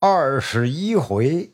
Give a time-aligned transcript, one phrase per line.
[0.00, 1.50] 二十一回，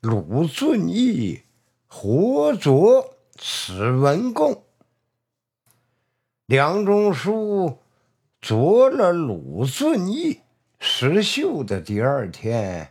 [0.00, 1.42] 鲁俊义
[1.86, 4.64] 活捉史文恭。
[6.46, 7.78] 梁中书
[8.40, 10.40] 捉了鲁俊义，
[10.80, 12.90] 石秀的第二天，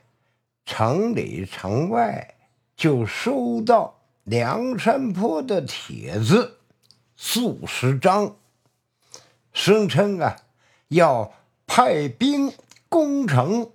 [0.63, 2.35] 城里城外
[2.77, 6.59] 就收到梁山坡的帖子
[7.17, 8.37] 数十张，
[9.51, 10.37] 声称啊
[10.87, 11.33] 要
[11.67, 12.53] 派兵
[12.87, 13.72] 攻城。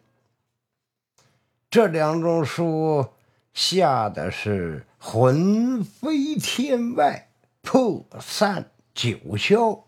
[1.70, 3.08] 这两种书
[3.52, 7.28] 吓得是魂飞天外，
[7.60, 9.82] 魄散九霄。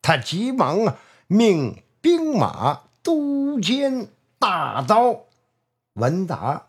[0.00, 5.26] 他急忙啊，命兵马都监大刀
[5.92, 6.68] 文达、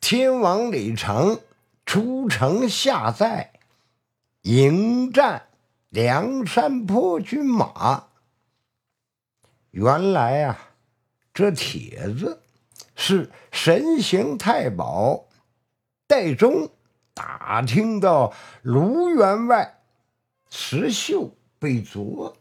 [0.00, 1.40] 天王李成
[1.84, 3.52] 出城下寨，
[4.42, 5.46] 迎战
[5.90, 8.08] 梁山泊军马。
[9.70, 10.70] 原来啊，
[11.32, 12.42] 这帖子。
[12.96, 15.26] 是神行太保
[16.06, 16.70] 戴宗
[17.14, 19.80] 打听到卢员外
[20.50, 22.36] 石秀被捉，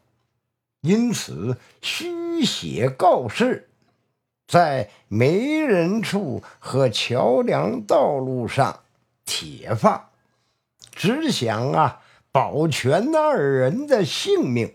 [0.82, 3.70] 因此虚写告示，
[4.48, 8.82] 在没人处和桥梁道路上
[9.26, 10.10] 铁放，
[10.92, 14.74] 只想啊保全二人的性命。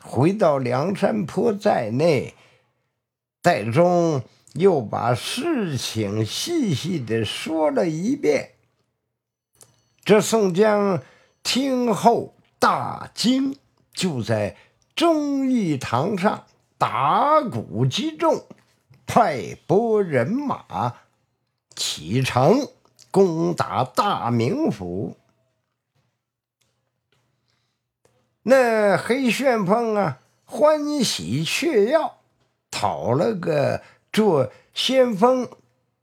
[0.00, 2.34] 回到梁山坡在内，
[3.42, 4.22] 戴宗。
[4.58, 8.54] 又把事情细细的说了一遍。
[10.04, 11.02] 这宋江
[11.42, 13.56] 听后大惊，
[13.92, 14.56] 就在
[14.96, 16.44] 忠义堂上
[16.76, 18.44] 打鼓击众，
[19.06, 20.96] 派拨人马
[21.76, 22.68] 启程
[23.10, 25.16] 攻打大名府。
[28.42, 32.12] 那黑旋风啊，欢喜雀跃，
[32.70, 33.82] 讨了个。
[34.12, 35.48] 做先锋，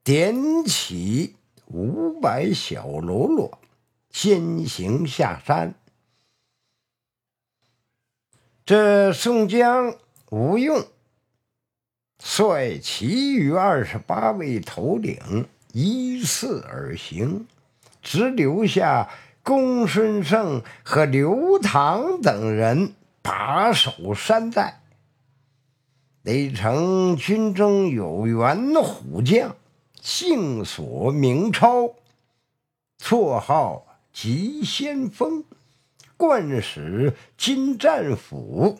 [0.03, 1.36] 点起
[1.67, 3.59] 五百小喽啰，
[4.09, 5.74] 先行下山。
[8.66, 9.96] 这宋江、
[10.29, 10.88] 吴用
[12.19, 17.47] 率其余二十八位头领依次而行，
[18.02, 19.09] 只留下
[19.44, 24.81] 公孙胜和刘唐等人把守山寨。
[26.25, 29.56] 雷城军中有员虎将，
[30.02, 31.94] 姓索名超，
[33.00, 35.44] 绰号急先锋，
[36.18, 38.80] 惯使金战斧。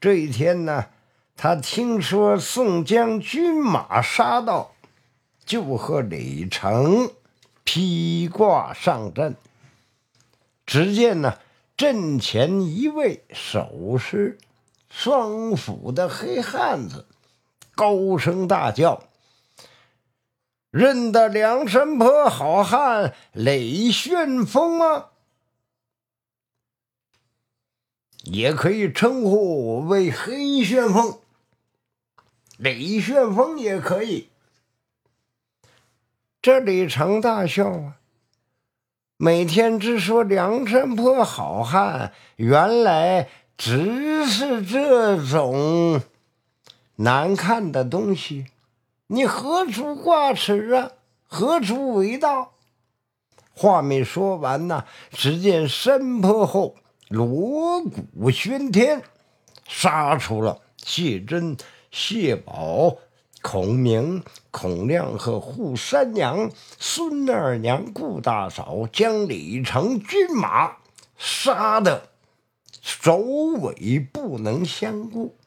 [0.00, 0.86] 这一天呢，
[1.36, 4.72] 他听说宋江军马杀到，
[5.44, 7.10] 就和李成
[7.62, 9.36] 披挂上阵。
[10.64, 11.36] 只见呢，
[11.76, 14.38] 阵前一位守尸。
[14.90, 17.06] 双斧的黑汉子
[17.74, 19.04] 高声大叫
[20.70, 25.06] ：“认得梁山泊好汉雷旋风吗？
[28.24, 31.20] 也可以称呼我为黑旋风，
[32.58, 34.28] 雷旋风也可以。”
[36.42, 37.96] 这李成大笑啊！
[39.16, 43.28] 每天只说梁山泊好汉，原来。
[43.62, 46.00] 只是这种
[46.96, 48.46] 难看的东西，
[49.08, 50.92] 你何处挂齿啊？
[51.26, 52.52] 何处为道？
[53.52, 56.76] 话没说完呢，只见山坡后
[57.08, 59.02] 锣鼓喧天，
[59.68, 61.58] 杀出了谢真、
[61.90, 62.96] 谢宝、
[63.42, 70.78] 孔明、孔亮和扈三娘、孙二娘、顾大嫂，将李成军马
[71.18, 72.08] 杀的。
[73.02, 75.38] 首尾不能相顾，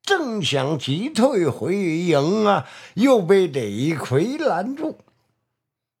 [0.00, 4.96] 正想急退回营啊，又被李逵拦住。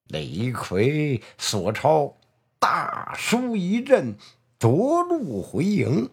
[0.06, 2.16] 李逵、索超
[2.58, 4.16] 大输一阵，
[4.58, 6.08] 夺路回营。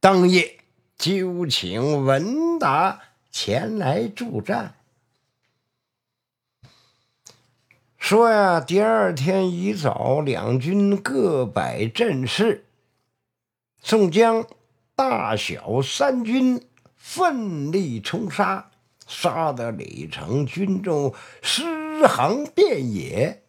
[0.00, 0.56] 当夜
[0.96, 2.98] 就请文达
[3.30, 4.74] 前来助战，
[7.98, 12.64] 说呀，第二天一早，两军各摆阵势。
[13.84, 14.46] 宋江
[14.94, 16.62] 大小三军
[16.96, 18.70] 奋力冲杀，
[19.08, 21.12] 杀得李成军中
[21.42, 23.42] 尸横遍野，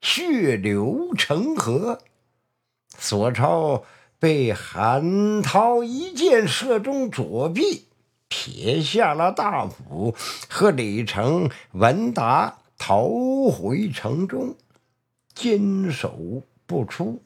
[0.00, 1.98] 血流成河。
[2.96, 3.82] 索超
[4.20, 7.88] 被韩涛一箭射中左臂，
[8.28, 10.14] 撇下了大斧，
[10.48, 13.08] 和李成、文达逃
[13.50, 14.54] 回城中，
[15.34, 17.20] 坚守不出。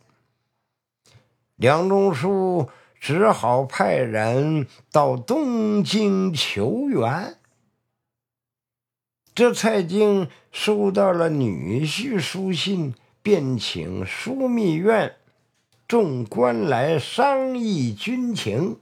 [1.56, 2.68] 梁中书
[3.00, 7.38] 只好派人到东京求援。
[9.34, 15.16] 这蔡京收到了女婿书信，便请枢密院
[15.88, 18.78] 众官来商议军情。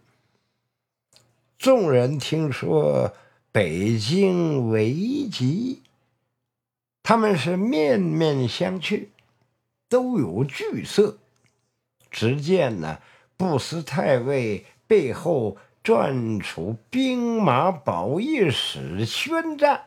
[1.56, 3.15] 众人听说
[3.53, 5.82] 北京危急，
[7.05, 9.06] 他们是面面相觑，
[9.88, 11.19] 都有惧色。
[12.14, 13.00] 只见呢，
[13.37, 19.87] 不思太尉背后转出兵马宝义使宣战。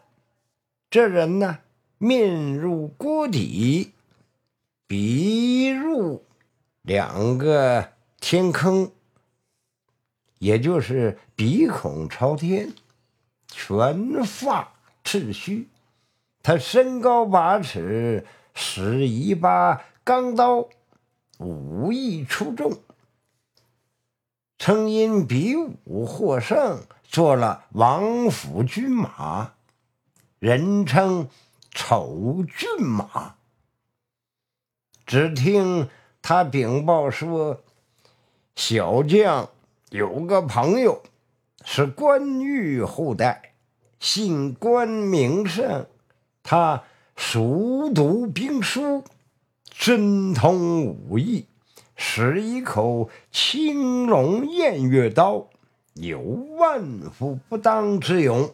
[0.89, 1.59] 这人呢，
[1.97, 3.93] 面如锅底，
[4.87, 6.25] 鼻入
[6.81, 8.91] 两个天坑，
[10.39, 12.73] 也就是鼻孔朝天，
[13.47, 14.73] 全发
[15.05, 15.69] 赤须。
[16.43, 20.67] 他身高八尺，使一把钢刀。
[21.37, 22.79] 武艺出众，
[24.57, 29.53] 曾因比武获胜，做了王府军马，
[30.39, 31.29] 人称
[31.71, 33.35] 丑骏马。
[35.05, 35.89] 只听
[36.21, 37.61] 他禀报说，
[38.55, 39.49] 小将
[39.89, 41.03] 有个朋友
[41.63, 43.53] 是关羽后代，
[43.99, 45.85] 姓关名胜，
[46.41, 46.83] 他
[47.15, 49.03] 熟读兵书。
[49.79, 51.45] 深通武艺，
[51.95, 55.47] 使一口青龙偃月刀，
[55.93, 58.51] 有万夫不当之勇。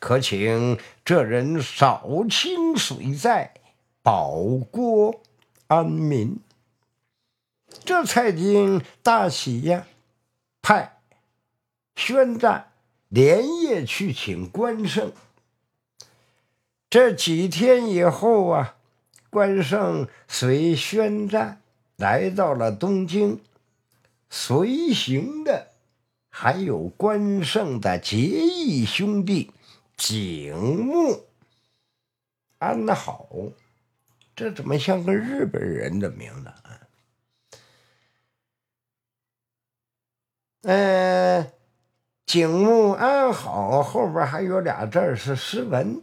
[0.00, 3.52] 可请这人扫清水寨，
[4.02, 4.34] 保
[4.70, 5.20] 国
[5.66, 6.40] 安民。
[7.84, 9.86] 这蔡京大喜呀，
[10.62, 11.00] 派
[11.94, 12.72] 宣战
[13.08, 15.12] 连夜去请关胜。
[16.88, 18.75] 这几天以后啊。
[19.36, 21.60] 关胜随宣战
[21.96, 23.38] 来到了东京，
[24.30, 25.72] 随行的
[26.30, 29.52] 还有关胜的结义兄弟
[29.94, 30.56] 景
[30.86, 31.26] 木、
[32.60, 33.28] 安好。
[34.34, 36.80] 这怎么像个日本人的名字啊？
[40.62, 41.52] 嗯，
[42.24, 46.00] 景木、安好后边还有俩字是诗文。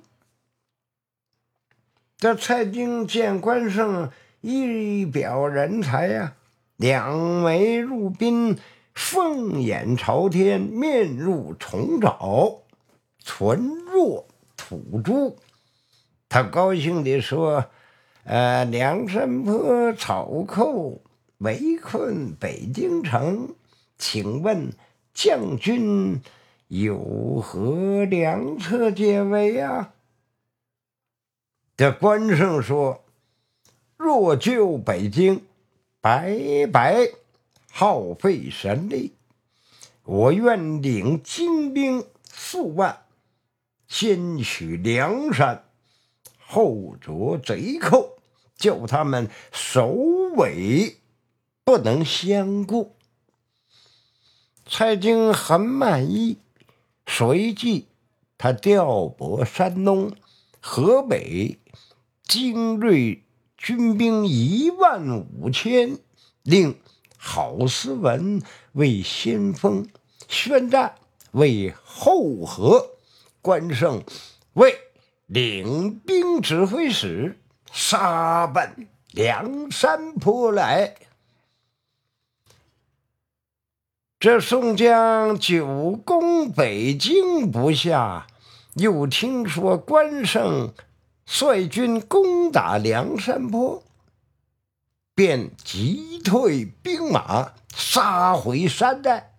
[2.23, 4.09] 这蔡京见关胜
[4.39, 6.35] 一表人才呀，
[6.77, 8.57] 两眉入鬓，
[8.93, 12.61] 凤眼朝天，面如重枣，
[13.25, 14.25] 唇若
[14.55, 15.35] 吐珠。
[16.29, 17.65] 他高兴地说
[18.23, 21.01] ：“呃，梁山泊草寇
[21.39, 23.53] 围困北京城，
[23.97, 24.71] 请问
[25.13, 26.21] 将军
[26.69, 29.91] 有何良策解围呀？”
[31.83, 33.03] 这关胜说
[34.00, 35.44] ：“若救北京，
[36.00, 37.09] 白白
[37.69, 39.12] 耗费神力。
[40.03, 43.03] 我愿领精兵数万，
[43.85, 45.65] 先取梁山，
[46.39, 48.18] 后捉贼寇，
[48.56, 49.88] 叫他们首
[50.38, 51.00] 尾
[51.65, 52.95] 不能相顾。”
[54.65, 56.38] 蔡京很满意，
[57.06, 57.88] 随即
[58.38, 60.15] 他调拨山东、
[60.62, 61.59] 河北。
[62.23, 63.23] 精锐
[63.57, 65.99] 军兵一万五千，
[66.41, 66.79] 令
[67.17, 68.41] 郝思文
[68.71, 69.87] 为先锋，
[70.27, 70.95] 宣战
[71.31, 72.97] 为后合，
[73.41, 74.03] 关胜
[74.53, 74.75] 为
[75.27, 77.39] 领兵指挥使，
[77.71, 80.95] 杀奔梁山坡来。
[84.19, 88.27] 这宋江久攻北京不下，
[88.75, 90.73] 又听说关胜。
[91.25, 93.83] 率军攻打梁山坡，
[95.15, 99.31] 便急退兵马，杀回山寨。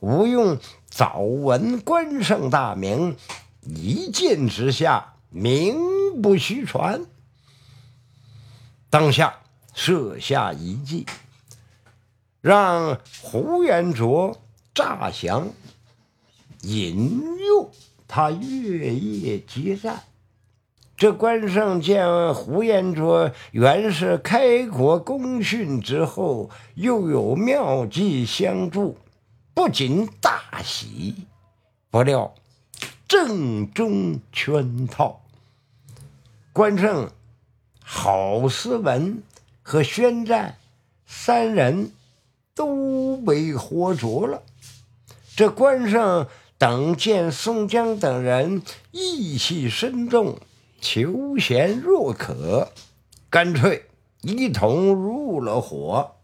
[0.00, 3.16] 吴用早闻关胜大名，
[3.62, 5.76] 一见之下，名
[6.22, 7.04] 不虚传。
[8.88, 9.40] 当下
[9.74, 11.06] 设下一计，
[12.40, 14.40] 让呼延灼
[14.74, 15.50] 诈降，
[16.62, 17.70] 引诱
[18.08, 20.04] 他月夜接战。
[20.96, 28.96] 这关胜见胡延灼原是开国功勋之后，又有妙计相助，
[29.52, 31.14] 不仅大喜，
[31.90, 32.34] 不料
[33.06, 35.20] 正中圈套。
[36.54, 37.10] 关胜、
[37.84, 39.22] 郝思文
[39.62, 40.56] 和宣战
[41.06, 41.92] 三人
[42.54, 44.42] 都被活捉了。
[45.36, 46.26] 这关胜
[46.56, 48.62] 等见宋江等人
[48.92, 50.38] 义气深重。
[50.80, 52.72] 求贤若渴，
[53.30, 53.86] 干脆
[54.22, 56.16] 一同入了伙。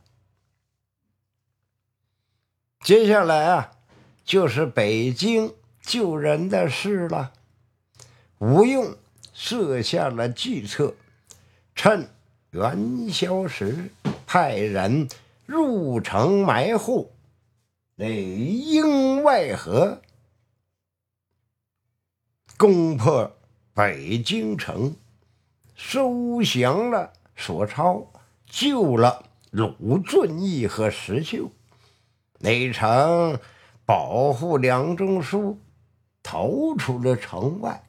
[2.81, 3.73] 接下来啊，
[4.25, 7.33] 就是北京救人的事了。
[8.39, 8.97] 吴用
[9.33, 10.95] 设下了计策，
[11.75, 12.09] 趁
[12.51, 13.91] 元宵时，
[14.27, 15.09] 派人
[15.47, 17.13] 入城埋伏，
[17.95, 20.03] 内应外合，
[22.57, 23.33] 攻破
[23.75, 24.95] 北京城，
[25.75, 28.13] 收降了索超，
[28.45, 31.51] 救了鲁俊义和石秀。
[32.41, 33.39] 内城
[33.87, 35.59] 保护梁中书
[36.23, 37.83] 逃出了城外。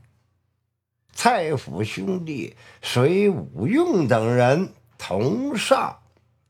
[1.11, 5.99] 蔡府兄弟随武用等人同上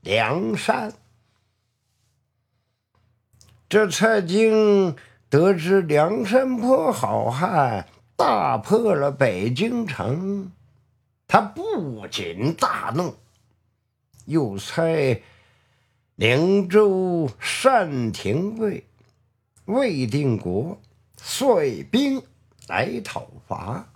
[0.02, 0.94] 梁山。
[3.68, 4.96] 这蔡京
[5.28, 10.52] 得知梁山泊好汉大破了北京城，
[11.28, 13.16] 他不仅大怒，
[14.26, 15.22] 又猜。
[16.16, 17.28] 灵州
[17.64, 18.86] 单廷贵、
[19.66, 20.80] 魏定国
[21.18, 22.22] 率兵
[22.68, 23.90] 来讨伐。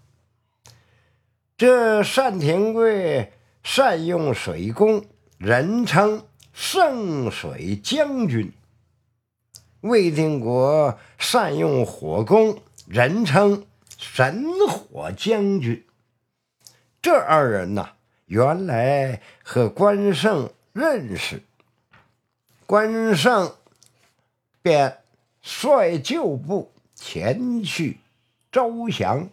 [1.56, 3.34] 这单廷贵
[3.64, 5.06] 善用水攻，
[5.38, 8.52] 人称圣水将军；
[9.82, 13.64] 魏定国善用火攻，人称
[13.98, 15.86] 神火将军。
[17.02, 17.94] 这二人呐，
[18.26, 21.42] 原来和关胜认识。
[22.66, 23.56] 关胜
[24.62, 25.00] 便
[25.42, 28.00] 率旧部前去
[28.52, 29.30] 招降，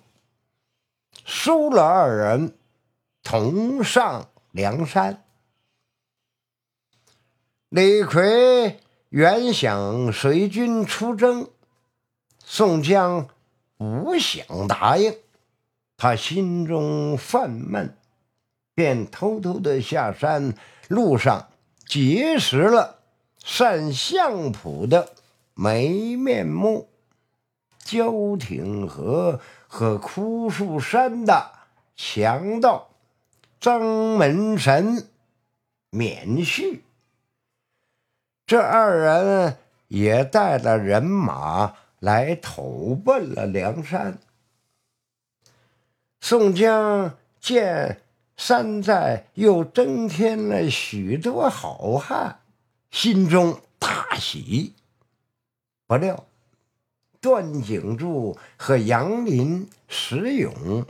[1.25, 2.57] 收了二人，
[3.23, 5.25] 同上梁山。
[7.69, 8.79] 李逵
[9.09, 11.51] 原想随军出征，
[12.45, 13.29] 宋江
[13.77, 15.15] 不想答应，
[15.97, 17.97] 他心中犯闷，
[18.75, 20.55] 便偷偷的下山，
[20.89, 21.49] 路上
[21.87, 23.01] 结识了。
[23.45, 25.11] 善相普的
[25.53, 26.89] 没面目，
[27.79, 29.39] 焦挺和
[29.69, 31.51] 和枯树山的
[31.95, 32.89] 强盗
[33.61, 35.09] 张门神
[35.91, 36.85] 免续，
[38.47, 44.19] 这二人也带了人马来投奔了梁山。
[46.21, 48.03] 宋江见
[48.37, 52.41] 山寨又增添了许多好汉。
[52.91, 54.75] 心中大喜，
[55.87, 56.27] 不料
[57.21, 60.85] 段景柱和杨林、石勇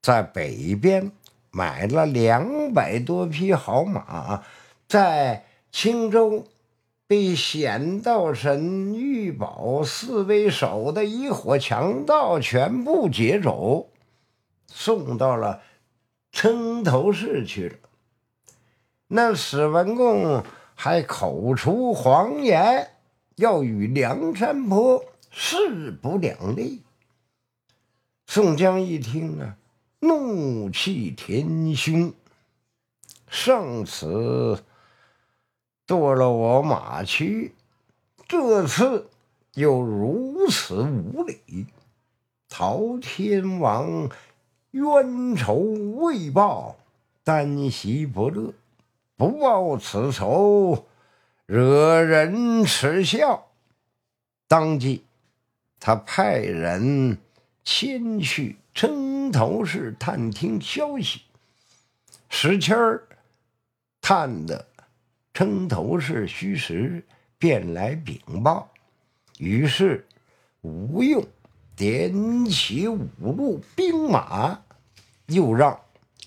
[0.00, 1.10] 在北边
[1.50, 4.44] 买了两百多匹好马，
[4.86, 6.46] 在青州
[7.14, 13.88] 被显道神玉宝四为首的一伙强盗全部劫走，
[14.66, 15.62] 送到了
[16.32, 17.76] 城头市去了。
[19.06, 20.42] 那史文恭。
[20.76, 22.96] 还口出谎言，
[23.36, 26.82] 要与梁山泊势不两立。
[28.26, 29.56] 宋江一听啊，
[30.00, 32.12] 怒气填胸。
[33.28, 34.64] 上次
[35.86, 37.54] 剁了我马驹，
[38.26, 39.10] 这次
[39.54, 41.66] 又如此无礼，
[42.48, 44.08] 陶天王
[44.70, 46.76] 冤仇未报，
[47.22, 48.52] 单席不乐。
[49.16, 50.86] 不报此仇，
[51.46, 53.46] 惹人耻笑。
[54.48, 55.04] 当即，
[55.78, 57.18] 他派人
[57.62, 61.22] 前去城头市探听消息。
[62.28, 63.06] 石谦儿
[64.00, 64.66] 探的
[65.34, 67.04] 城头是虚实，
[67.36, 68.70] 便来禀报。
[69.36, 70.06] 于是，
[70.62, 71.26] 吴用
[71.76, 74.62] 点起五路兵马，
[75.26, 75.78] 又让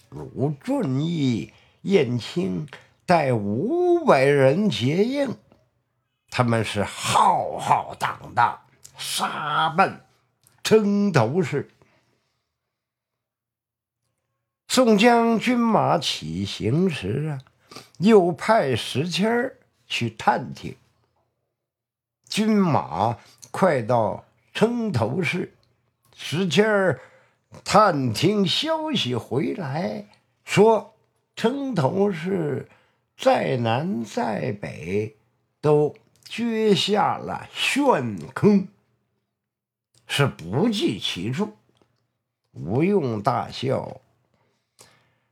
[0.10, 1.52] 鲁俊义。
[1.84, 2.68] 燕青
[3.06, 5.38] 带五百人接应，
[6.30, 8.60] 他们是浩浩荡荡
[8.98, 10.02] 杀奔
[10.64, 11.70] 城头市。
[14.68, 17.40] 宋江军马起行时啊，
[17.98, 20.76] 又派石谦儿去探听。
[22.30, 23.18] 军马
[23.52, 25.54] 快到城头市，
[26.16, 27.00] 石谦儿
[27.64, 30.06] 探听消息回来，
[30.44, 30.94] 说。
[31.40, 32.68] 城头是
[33.16, 35.16] 在南在北，
[35.62, 38.68] 都掘下了陷坑，
[40.08, 41.56] 是不计其数。
[42.54, 44.02] 吴用大笑，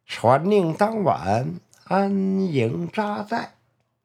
[0.06, 3.58] 传令当晚安营扎寨，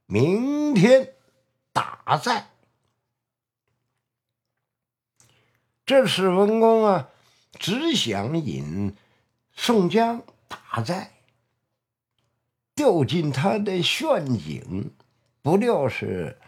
[0.04, 1.14] 明天
[1.72, 2.50] 打寨。
[5.86, 7.08] 这史文恭啊，
[7.58, 8.94] 只想引
[9.54, 11.12] 宋江打寨。
[12.74, 14.92] 掉进他的陷阱，
[15.40, 16.38] 不料是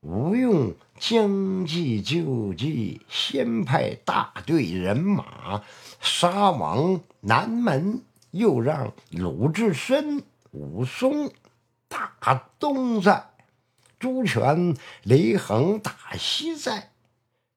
[0.00, 5.64] 吴用将计就计，先派大队人马
[5.98, 10.22] 杀往南门，又让鲁智深、
[10.54, 11.30] 武松
[11.88, 13.30] 打东寨，
[13.98, 16.90] 朱全、雷横打西寨，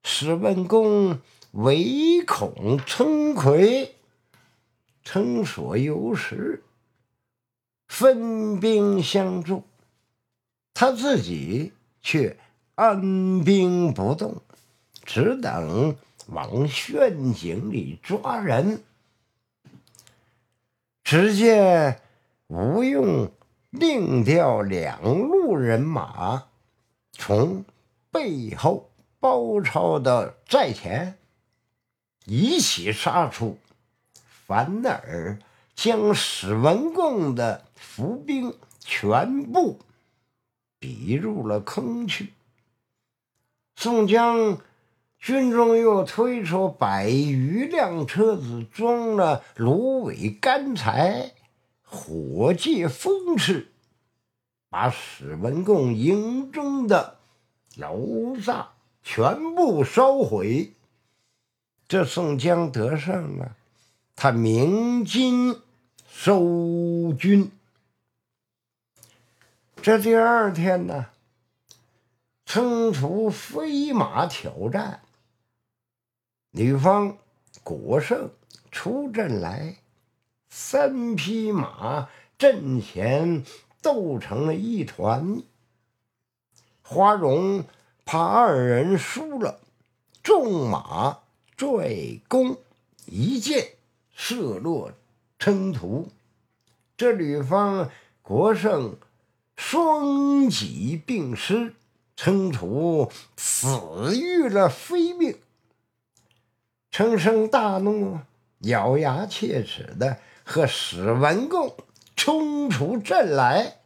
[0.04, 3.96] 史文恭唯恐称魁、
[5.04, 6.64] 称所有时，
[7.88, 9.64] 分兵相助，
[10.74, 11.72] 他自己。
[12.00, 12.38] 却
[12.76, 14.42] 按兵不动，
[15.04, 18.82] 只等往陷阱里抓人。
[21.04, 22.02] 只见
[22.48, 23.30] 吴用
[23.70, 26.46] 另调两路人马，
[27.12, 27.66] 从
[28.10, 28.90] 背后
[29.20, 31.18] 包抄到寨前，
[32.26, 33.58] 一起杀出，
[34.46, 35.38] 反而
[35.76, 39.80] 将史文恭的伏兵全部。
[40.80, 42.34] 逼入了坑去。
[43.76, 44.60] 宋江
[45.18, 51.32] 军中又推出百余辆车子，装了芦苇、干柴，
[51.90, 53.72] 火借风势，
[54.70, 57.18] 把史文恭营中的
[57.78, 60.74] 楼厦全部烧毁。
[61.88, 63.56] 这宋江得胜了，
[64.18, 65.62] 他鸣金
[66.10, 67.50] 收军。
[69.82, 71.06] 这第二天呢，
[72.46, 75.00] 称出飞马挑战，
[76.52, 77.18] 女方
[77.64, 78.30] 果胜
[78.70, 79.78] 出阵来，
[80.60, 83.46] 三匹马阵前
[83.80, 85.44] 斗成了一团。
[86.82, 87.64] 花荣
[88.04, 89.60] 怕二人输了，
[90.24, 91.20] 纵马
[91.56, 92.58] 拽弓，
[93.06, 93.74] 一箭
[94.12, 94.92] 射落
[95.38, 96.10] 称徒。
[96.98, 97.92] 这吕方
[98.24, 98.98] 国胜。
[99.56, 101.76] 双戟并施，
[102.16, 103.68] 称徒死
[104.16, 105.38] 于了非命。
[106.92, 108.20] 程生大怒，
[108.60, 111.76] 咬牙切齿的和史文恭
[112.16, 113.82] 冲出阵来。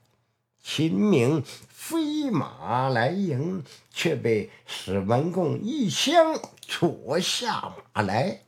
[0.61, 8.41] 秦明飞马来迎，却被史文恭一枪戳下马来。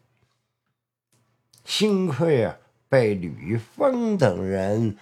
[1.65, 4.95] 幸亏啊，被吕方等人。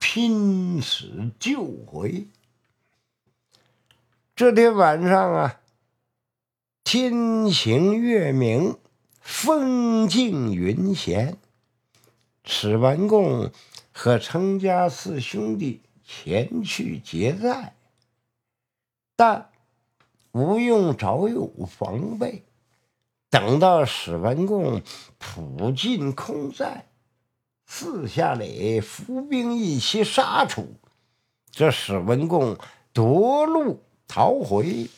[0.00, 2.28] 拼死救回。
[4.36, 5.60] 这天晚上啊，
[6.84, 8.78] 天晴月明，
[9.20, 11.36] 风静云闲。
[12.50, 13.52] 史文恭
[13.92, 17.74] 和程家四兄弟前去劫寨，
[19.14, 19.50] 但
[20.32, 22.44] 吴用早有防备。
[23.28, 24.80] 等到史文恭
[25.18, 26.86] 普进空寨。
[27.66, 30.72] 四下里伏兵一起杀出，
[31.50, 32.56] 这史文恭
[32.94, 34.88] 夺路逃回，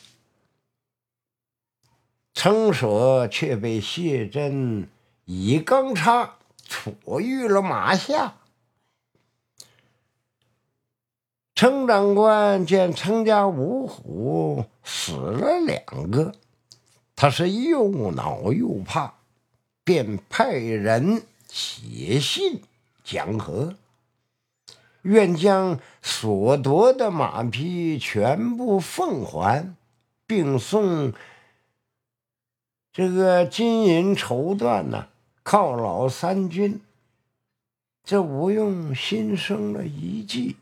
[2.33, 4.87] 程舍却被谢真
[5.25, 6.37] 以钢叉
[6.71, 8.35] 戳于了马下。
[11.53, 16.33] 程长官见程家五虎死了两个，
[17.13, 19.15] 他是又恼又怕，
[19.83, 21.23] 便派人。
[21.53, 22.61] 写信
[23.03, 23.75] 讲和，
[25.01, 29.75] 愿将所夺的马匹全部奉还，
[30.25, 31.11] 并送
[32.93, 35.09] 这个金银绸缎呢，
[35.51, 36.79] 犒劳三军。
[38.05, 40.55] 这吴用心生了一计，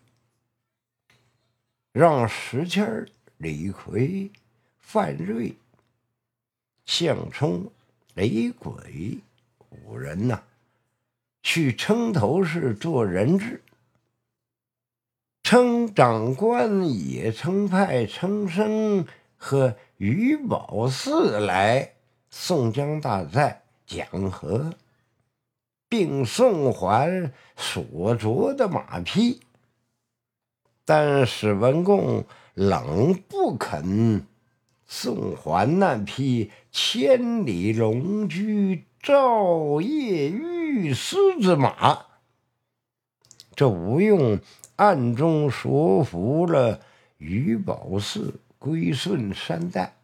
[1.91, 3.05] 让石谦、
[3.37, 4.31] 李逵、
[4.79, 5.55] 范瑞、
[6.87, 7.71] 项冲、
[8.15, 9.19] 雷鬼
[9.69, 10.41] 五人呐。
[11.43, 13.61] 去称头市做人质，
[15.43, 19.05] 称长官也称派称生
[19.37, 21.93] 和于宝四来
[22.31, 24.75] 宋江大寨讲和，
[25.89, 29.41] 并送还所着的马匹，
[30.85, 32.23] 但史文恭
[32.53, 34.27] 冷不肯
[34.85, 40.93] 送还那匹千里龙驹照夜玉。
[40.93, 42.05] 狮子马，
[43.55, 44.39] 这吴用
[44.75, 46.79] 暗中说服了
[47.17, 49.95] 于宝四归顺山寨，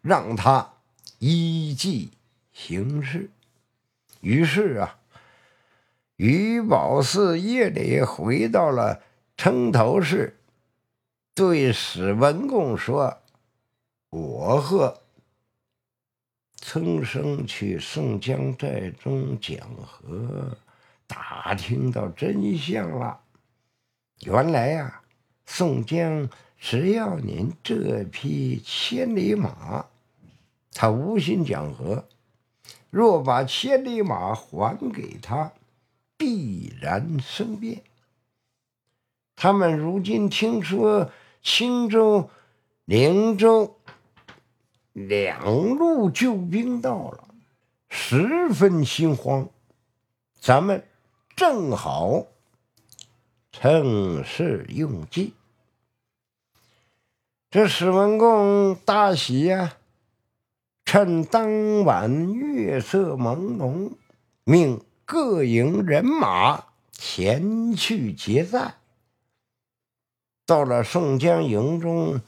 [0.00, 0.74] 让他
[1.18, 2.10] 依计
[2.58, 3.30] 行事。
[4.22, 4.98] 于是啊，
[6.16, 9.02] 于宝四夜里回到了
[9.36, 10.38] 城头市，
[11.34, 13.18] 对史文恭说
[14.08, 15.02] ：“我和。”
[16.56, 20.56] 曾生去宋江寨中讲和，
[21.06, 23.20] 打听到真相了。
[24.22, 25.02] 原来呀，
[25.44, 29.84] 宋江只要您这匹千里马。
[30.72, 32.08] 他无心讲和，
[32.96, 35.52] 若把千里马还给他，
[36.16, 37.82] 必然生变。
[39.34, 41.10] 他们如今听说
[41.42, 42.30] 青州、
[42.86, 43.76] 灵州
[44.94, 47.28] 两路救兵到了，
[47.90, 49.46] 十分心慌。
[50.40, 50.82] 咱们
[51.36, 52.24] 正好
[53.52, 55.34] 趁势用计。
[57.50, 59.76] 这史文恭大喜呀，
[60.96, 63.92] 趁当晚月色朦胧，
[64.44, 68.76] 命各营人马前去接寨。
[70.46, 72.22] 到了宋江营中，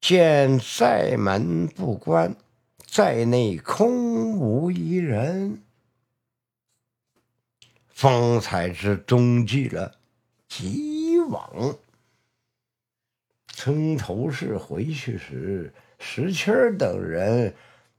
[0.00, 2.34] 见寨门不关，
[2.86, 5.62] 寨内空无一人，
[7.88, 9.96] 方才知中计了。
[10.48, 11.76] 急往
[13.48, 17.54] 村头市回去时，石谦等人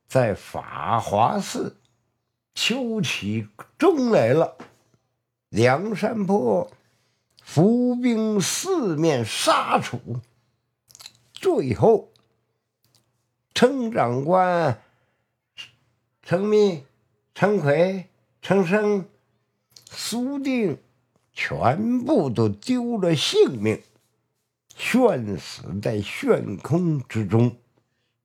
[0.07, 1.77] 在法华寺
[2.55, 4.57] 修起钟来了。
[5.49, 6.71] 梁山坡。
[7.41, 10.19] 伏兵四面杀出，
[11.33, 12.11] 最后，
[13.55, 14.79] 程长官、
[16.21, 16.83] 程密、
[17.33, 18.07] 程奎、
[18.43, 19.09] 程生、
[19.89, 20.77] 苏定，
[21.33, 23.81] 全部都丢了性命，
[24.75, 27.57] 悬死在悬空之中。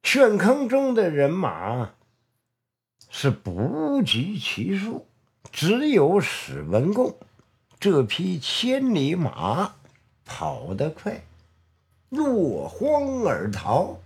[0.05, 1.95] 悬坑中的人马
[3.09, 5.07] 是不计其数，
[5.51, 7.17] 只有史文恭。
[7.81, 9.75] 这匹千里马
[10.25, 11.25] 跑得快，
[12.11, 13.99] 落荒而逃。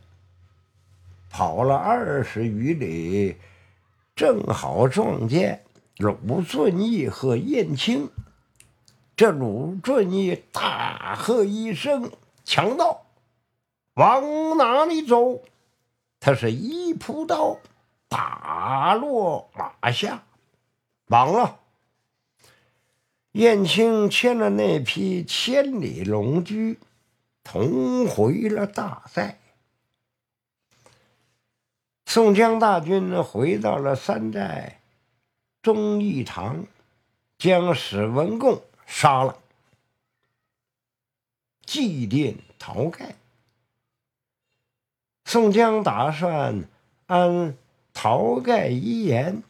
[1.28, 3.37] 跑了二十余里，
[4.14, 5.62] 正好撞见
[5.98, 8.08] 鲁俊义和燕青。
[9.16, 12.12] 这鲁俊义大喝一声
[12.46, 13.04] ：“强盗，
[13.94, 15.42] 往哪里走？”
[16.20, 17.59] 他是一扑刀
[18.09, 20.24] 打落马下，
[21.07, 21.61] 亡了。
[23.33, 26.81] 燕青牵了那匹千里龙驹，
[27.44, 29.38] 同回了大寨。
[32.07, 34.81] 宋江大军回到了山寨
[35.62, 36.64] 忠义堂，
[37.38, 39.38] 将史文恭杀了，
[41.64, 43.14] 祭奠晁盖。
[45.31, 46.64] 宋江打算
[47.05, 47.55] 按
[47.93, 49.43] 晁盖遗言，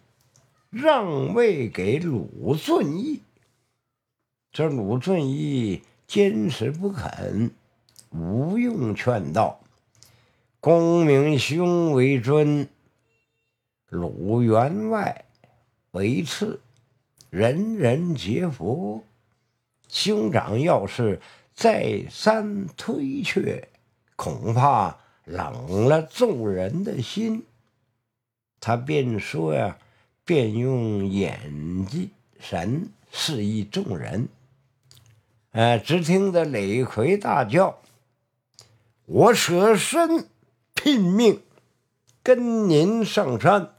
[0.70, 3.22] 让位给鲁俊义。
[4.50, 7.52] 这鲁俊义坚持不肯，
[8.10, 9.60] 吴用劝道
[10.58, 12.68] ：“公明兄为尊，
[13.88, 15.26] 鲁员外
[15.92, 16.60] 为次，
[17.30, 19.04] 人人皆服。
[19.86, 21.20] 兄长要是
[21.54, 23.68] 再三推却，
[24.16, 27.44] 恐怕冷了众人的心。”
[28.60, 29.78] 他便说呀，
[30.24, 32.10] 便用眼睛
[32.40, 34.28] 神示意众人。
[35.52, 37.78] 呃，只听得李逵大叫
[39.06, 40.28] ：“我舍身
[40.74, 41.40] 拼命
[42.22, 43.74] 跟您上山，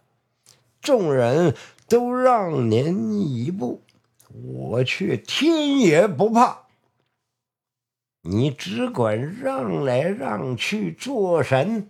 [0.81, 1.55] 众人
[1.87, 3.81] 都让您一步，
[4.31, 6.68] 我却天也不怕。
[8.31, 11.89] 你只管让来让去做神，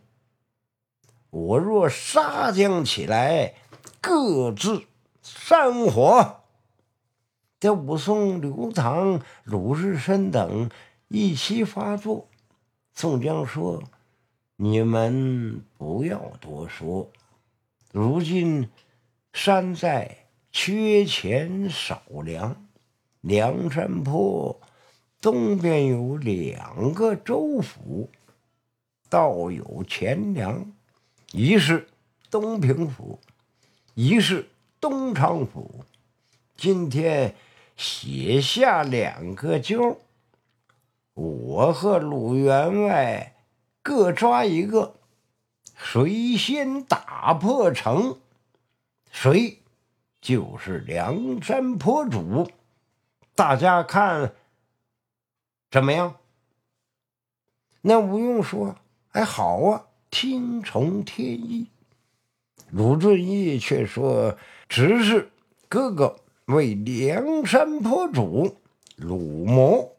[1.31, 3.55] 我若杀将起来，
[3.99, 4.83] 各自
[5.21, 6.37] 山火。”
[7.59, 10.69] 这武松、刘唐、鲁智深等
[11.09, 12.29] 一齐发作。
[12.93, 13.83] 宋江说
[14.55, 17.11] ：“你们不要多说，
[17.91, 18.69] 如今
[19.33, 22.65] 山寨缺钱少粮，
[23.19, 24.57] 梁山坡
[25.21, 28.09] 东边有两个州府，
[29.09, 30.71] 倒有钱粮，
[31.31, 31.87] 一是
[32.29, 33.19] 东平府，
[33.95, 35.83] 一是东昌府。
[36.55, 37.35] 今天。”
[37.79, 40.01] 写下两个揪，
[41.13, 43.37] 我和鲁员外
[43.81, 44.95] 各抓一个，
[45.77, 48.19] 谁先打破城，
[49.09, 49.59] 谁
[50.19, 52.51] 就是梁山坡主。
[53.33, 54.33] 大家看
[55.69, 56.17] 怎么样？
[57.81, 58.75] 那吴用说
[59.13, 61.67] ：“哎，好啊，听从天意。”
[62.71, 64.37] 鲁俊义却说
[64.69, 65.31] ：“只是
[65.67, 68.57] 哥哥。”为梁山坡主
[68.95, 69.97] 鲁某，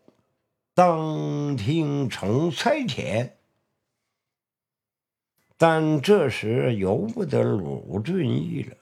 [0.74, 3.34] 当听从差遣。
[5.56, 8.76] 但这时由不得鲁俊义了。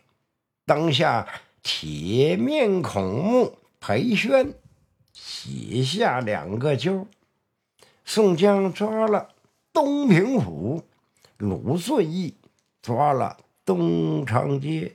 [0.64, 1.28] 当下
[1.62, 4.54] 铁面孔目裴宣
[5.20, 7.06] 写下两个揪，
[8.04, 9.30] 宋江抓了
[9.72, 10.84] 东平府，
[11.36, 12.36] 鲁顺义
[12.80, 14.94] 抓了东长街，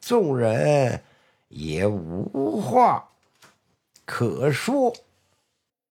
[0.00, 1.02] 众人
[1.48, 3.08] 也无话
[4.04, 4.94] 可说。